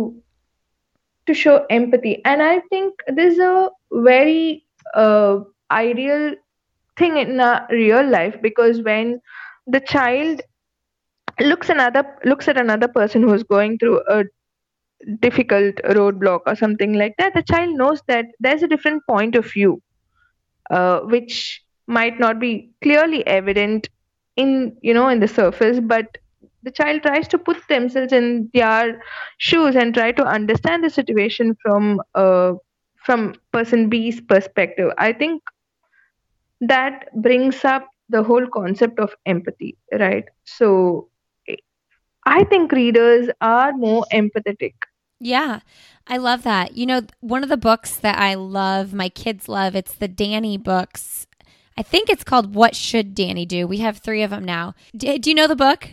[1.28, 2.22] to show empathy.
[2.24, 4.64] And i think this is a very
[4.94, 6.34] uh, ideal
[6.98, 9.20] thing in real life because when
[9.66, 10.42] the child
[11.40, 14.24] looks another looks at another person who's going through a
[15.20, 19.50] difficult roadblock or something like that the child knows that there's a different point of
[19.52, 19.80] view
[20.70, 23.88] uh, which might not be clearly evident
[24.36, 26.18] in you know in the surface but
[26.68, 29.02] the child tries to put themselves in their
[29.38, 32.52] shoes and try to understand the situation from uh,
[33.04, 34.90] from person B's perspective.
[34.98, 35.42] I think
[36.60, 40.24] that brings up the whole concept of empathy, right?
[40.44, 41.08] So
[42.26, 44.74] I think readers are more empathetic.
[45.20, 45.60] Yeah,
[46.06, 46.76] I love that.
[46.76, 50.58] You know, one of the books that I love, my kids love, it's the Danny
[50.58, 51.26] books.
[51.76, 53.66] I think it's called What Should Danny Do?
[53.66, 54.74] We have three of them now.
[54.96, 55.88] do you know the book?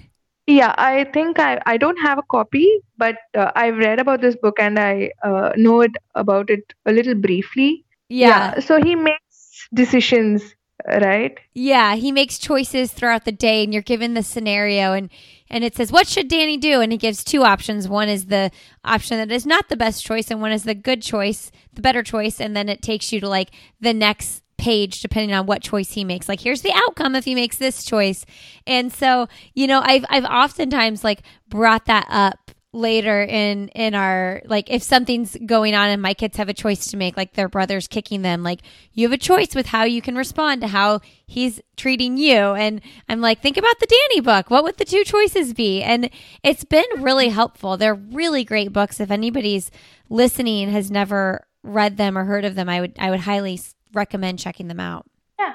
[0.47, 4.35] Yeah, I think I I don't have a copy, but uh, I've read about this
[4.35, 7.83] book and I uh, know it about it a little briefly.
[8.09, 8.27] Yeah.
[8.27, 10.55] Yeah, so he makes decisions,
[10.87, 11.39] right?
[11.55, 15.09] Yeah, he makes choices throughout the day and you're given the scenario and
[15.49, 17.87] and it says what should Danny do and he gives two options.
[17.87, 18.51] One is the
[18.83, 22.03] option that is not the best choice and one is the good choice, the better
[22.03, 25.93] choice and then it takes you to like the next page depending on what choice
[25.93, 26.29] he makes.
[26.29, 28.25] Like here's the outcome if he makes this choice.
[28.65, 34.41] And so, you know, I've I've oftentimes like brought that up later in in our
[34.45, 37.47] like if something's going on and my kids have a choice to make like their
[37.47, 38.59] brother's kicking them like
[38.91, 42.35] you have a choice with how you can respond to how he's treating you.
[42.35, 44.49] And i'm like think about the danny book.
[44.49, 45.81] What would the two choices be?
[45.81, 46.09] And
[46.43, 47.77] it's been really helpful.
[47.77, 48.99] They're really great books.
[48.99, 49.71] If anybody's
[50.09, 53.59] listening has never read them or heard of them i would i would highly
[53.95, 55.05] recommend checking them out
[55.39, 55.53] Yeah.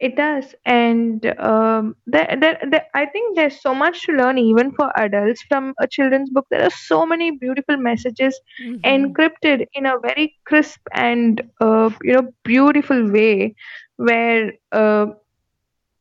[0.00, 4.72] It does, and um, there, there, there, I think there's so much to learn even
[4.72, 6.46] for adults from a children's book.
[6.50, 8.80] There are so many beautiful messages Mhm.
[8.84, 13.54] encrypted in a very crisp and uh, you know beautiful way,
[13.96, 15.06] where uh,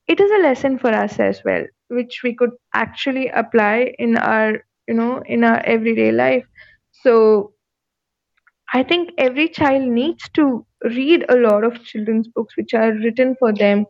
[0.07, 4.53] it is a lesson for us as well, which we could actually apply in our
[4.87, 6.45] you know in our everyday life.
[7.03, 7.53] So
[8.73, 13.35] I think every child needs to read a lot of children's books which are written
[13.39, 13.85] for them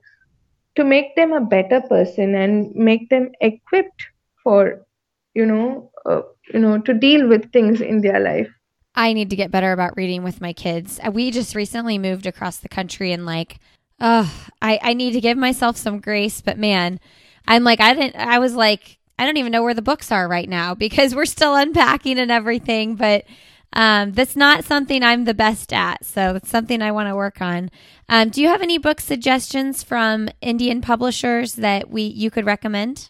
[0.75, 4.05] to make them a better person and make them equipped
[4.43, 4.85] for
[5.33, 6.21] you know uh,
[6.53, 8.49] you know to deal with things in their life
[8.97, 10.99] I need to get better about reading with my kids.
[11.05, 13.59] Uh, We just recently moved across the country and like,
[13.99, 16.41] oh, I, I need to give myself some grace.
[16.41, 16.99] But man,
[17.47, 20.27] I'm like, I didn't, I was like, I don't even know where the books are
[20.27, 22.95] right now because we're still unpacking and everything.
[22.95, 23.25] But
[23.73, 26.05] um, that's not something I'm the best at.
[26.05, 27.69] So it's something I want to work on.
[28.09, 33.09] Um, do you have any book suggestions from Indian publishers that we you could recommend?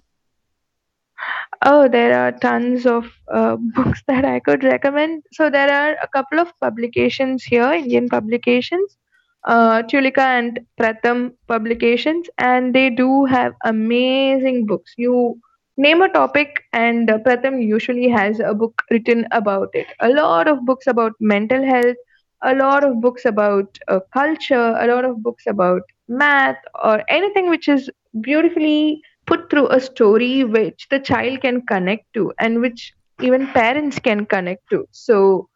[1.66, 6.08] oh there are tons of uh, books that i could recommend so there are a
[6.08, 8.98] couple of publications here indian publications
[9.46, 15.40] uh, tulika and pratham publications and they do have amazing books you
[15.78, 19.88] name a topic and uh, pratham usually has a book written about it.
[20.02, 21.98] A lot of books about mental health
[22.44, 27.50] a lot of books about uh, culture a lot of books about math or anything
[27.50, 27.90] which is
[28.22, 34.00] beautifully put through a story which the child can connect to and which even parents
[34.00, 34.86] can connect to.
[34.92, 35.50] So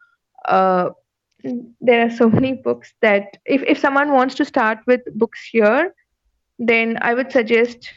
[0.47, 0.89] uh,
[1.81, 5.93] there are so many books that if, if someone wants to start with books here
[6.59, 7.89] then i would suggest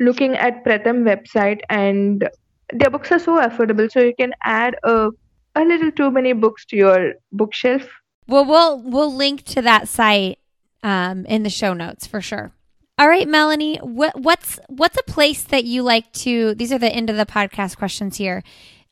[0.00, 2.28] looking at pratham website and
[2.72, 5.10] their books are so affordable so you can add a
[5.56, 7.88] a little too many books to your bookshelf
[8.26, 10.38] Well, we'll we'll link to that site
[10.82, 12.52] um, in the show notes for sure.
[12.98, 16.54] All right, Melani, what, what's what's a place that you like to?
[16.54, 18.42] These are the end of the podcast questions here.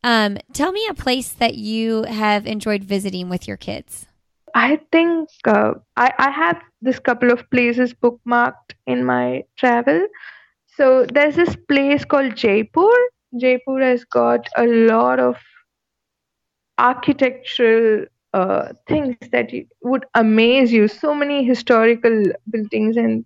[0.02, 4.06] Um, tell me a place that you have enjoyed visiting with your kids.
[4.54, 10.06] I think uh, I, I have this couple of places bookmarked in my travel.
[10.78, 12.92] So there's this place called Jaipur.
[13.38, 15.36] Jaipur has got a lot of
[16.78, 19.40] architectural uh, things that
[19.82, 20.88] would amaze you.
[20.88, 23.24] So many historical buildings, and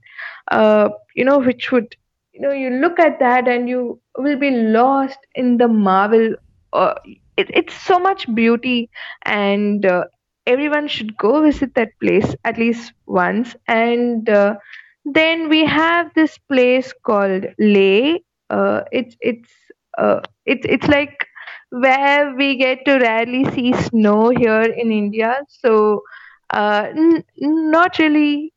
[0.50, 1.94] uh, you know, which would
[2.32, 6.34] you know, you look at that and you will be lost in the marvel.
[6.72, 6.94] Uh,
[7.36, 8.90] it, it's so much beauty,
[9.24, 10.04] and uh,
[10.46, 13.56] everyone should go visit that place at least once.
[13.68, 14.56] And uh,
[15.04, 18.18] then we have this place called Leh.
[18.50, 19.50] Uh, it's it's
[19.98, 21.26] uh, it's it's like
[21.70, 25.40] where we get to rarely see snow here in India.
[25.48, 26.02] So,
[26.50, 28.52] uh, n- not really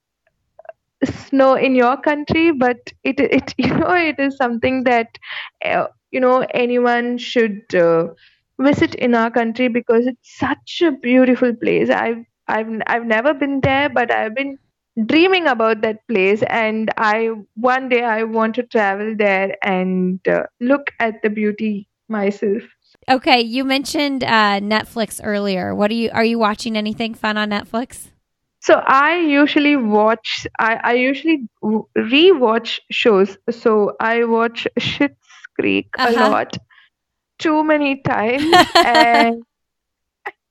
[1.04, 5.18] snow in your country, but it it you know it is something that
[5.64, 8.08] uh, you know anyone should uh,
[8.60, 11.89] visit in our country because it's such a beautiful place.
[11.89, 14.58] I've I've I've never been there, but I've been
[15.06, 20.43] dreaming about that place and i one day i want to travel there and uh,
[20.60, 22.62] look at the beauty myself
[23.10, 25.74] Okay, you mentioned uh, Netflix earlier.
[25.76, 28.10] What are you are you watching anything fun on Netflix?
[28.62, 30.48] So I usually watch.
[30.60, 31.48] I I usually
[31.96, 33.38] re-watch shows.
[33.50, 36.34] So I watch Schitt's Creek a Uh-huh.
[36.34, 36.58] lot,
[37.39, 39.43] too many times, and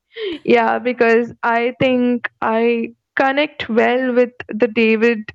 [0.44, 5.32] yeah, because I think I connect well with the David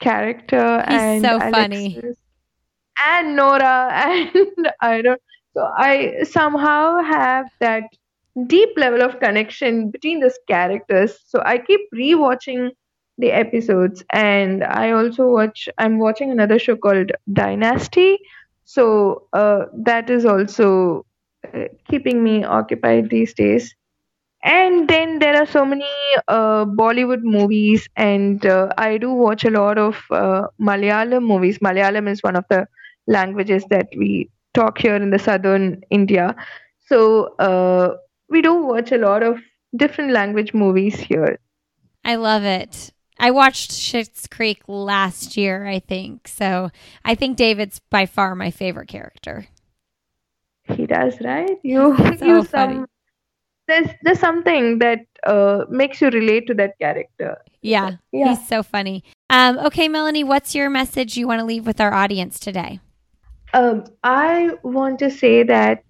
[0.00, 2.02] character He's and so funny.
[2.98, 5.20] And Nora, and I don't.
[5.54, 7.84] So I somehow have that
[8.46, 11.18] deep level of connection between those characters.
[11.26, 12.70] So I keep rewatching
[13.18, 15.68] the episodes, and I also watch.
[15.78, 18.18] I'm watching another show called Dynasty.
[18.64, 21.06] So uh, that is also
[21.54, 23.74] uh, keeping me occupied these days.
[24.42, 25.88] And then there are so many
[26.28, 31.58] uh, Bollywood movies, and uh, I do watch a lot of uh, Malayalam movies.
[31.58, 32.66] Malayalam is one of the
[33.08, 36.36] languages that we talk here in the southern India.
[36.86, 37.96] So uh,
[38.28, 39.40] we do watch a lot of
[39.76, 41.38] different language movies here.
[42.04, 42.92] I love it.
[43.18, 46.28] I watched Schitt's Creek last year, I think.
[46.28, 46.70] So
[47.04, 49.46] I think David's by far my favorite character.
[50.64, 51.58] He does, right?
[51.62, 52.74] You, So you funny.
[52.76, 52.86] some
[53.68, 57.36] there's there's something that uh, makes you relate to that character.
[57.62, 58.28] Yeah, Yeah.
[58.28, 59.04] he's so funny.
[59.28, 62.80] Um, okay, Melani, what's your message you want to leave with our audience today?
[63.54, 65.82] Um, I want to say that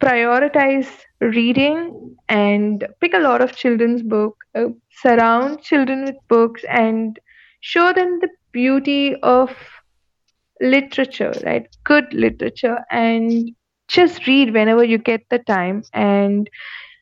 [0.00, 0.88] prioritize
[1.20, 4.36] reading and pick a lot of children's book.
[4.54, 4.66] Uh,
[5.02, 7.18] surround children with books and
[7.60, 9.50] show them the beauty of
[10.60, 11.66] literature, right?
[11.84, 13.50] Good literature, and
[13.88, 16.48] just read whenever you get the time and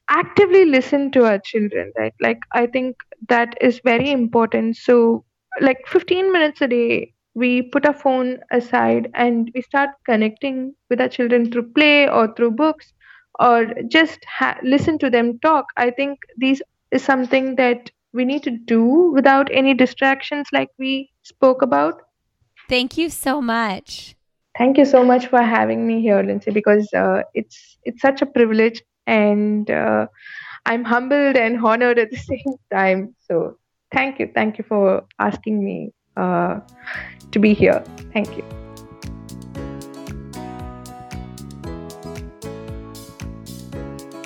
[0.09, 2.15] actively listen to our children, right?
[2.21, 2.97] Like I think
[3.29, 4.77] that is very important.
[4.77, 5.25] So,
[5.61, 11.01] like 15 minutes a day we put our phone aside and we start connecting with
[11.01, 12.93] our children through play or through books
[13.39, 18.43] or just ha- listen to them talk i think these is something that we need
[18.43, 18.83] to do
[19.19, 22.03] without any distractions like we spoke about
[22.69, 24.15] Thank you so much.
[24.59, 28.27] thank you so much for having me here Lindsey because uh, it's it's such a
[28.27, 30.07] privilege and uh,
[30.67, 33.59] i'm humbled and honored at the same time so
[33.93, 36.61] thank you thank you for asking me uh,
[37.33, 37.83] to be here
[38.13, 38.45] thank you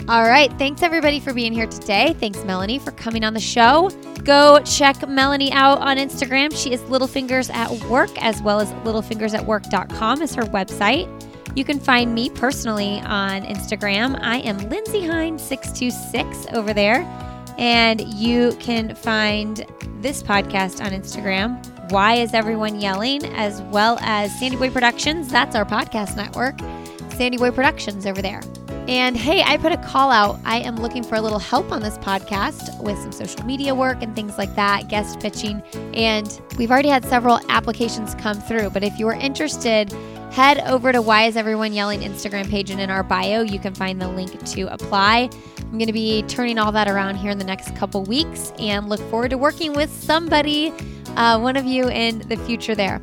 [0.09, 0.53] All right.
[0.59, 2.15] Thanks, everybody, for being here today.
[2.19, 3.89] Thanks, Melani, for coming on the show.
[4.25, 6.55] Go check Melani out on Instagram.
[6.55, 11.22] She is Littlefingers at Work, as well as littlefingersatwork.com is her website.
[11.55, 14.19] You can find me personally on Instagram.
[14.23, 17.03] I am Lindsey Hein626 over there.
[17.59, 19.67] And you can find
[20.01, 21.63] this podcast on Instagram.
[21.93, 23.27] Why is everyone yelling?
[23.35, 25.29] As well as Sandy Boy Productions.
[25.29, 26.59] That's our podcast network.
[27.19, 28.41] Sandy Boy Productions over there.
[28.89, 30.41] And hey, I put a call out.
[30.47, 34.03] I am looking for a little help on this podcast with some social media work
[34.03, 35.63] and things like that, guest pitching.
[35.93, 38.71] And we've already had several applications come through.
[38.71, 39.95] But if you're interested,
[40.33, 43.75] head over to Why Is Everyone Yelling Instagram page and in our bio, you can
[43.75, 45.29] find the link to apply.
[45.59, 48.89] I'm going to be turning all that around here in the next couple weeks and
[48.89, 50.73] look forward to working with somebody,
[51.17, 53.03] uh, one of you in the future there.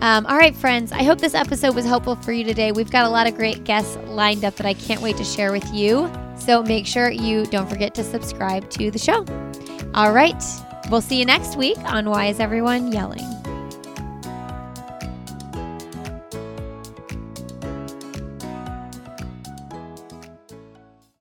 [0.00, 2.72] Um, all right, friends, I hope this episode was helpful for you today.
[2.72, 5.52] We've got a lot of great guests lined up that I can't wait to share
[5.52, 6.10] with you.
[6.36, 9.26] So make sure you don't forget to subscribe to the show.
[9.92, 10.42] All right,
[10.90, 13.39] we'll see you next week on Why Is Everyone Yelling?